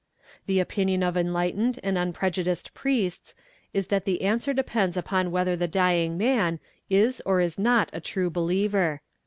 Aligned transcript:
The 0.47 0.59
opinion 0.59 1.03
of 1.03 1.15
enlightened 1.15 1.79
and 1.83 1.95
unprejudiced 1.95 2.73
priests 2.73 3.35
is 3.71 3.85
that 3.93 4.03
the 4.03 4.23
answer 4.23 4.51
depends 4.51 4.97
upon 4.97 5.29
whether 5.29 5.55
the 5.55 5.67
dying 5.67 6.17
man 6.17 6.59
is 6.89 7.21
or 7.23 7.39
is 7.39 7.59
not 7.59 7.91
a 7.93 8.01
true 8.01 8.31
believer. 8.31 9.01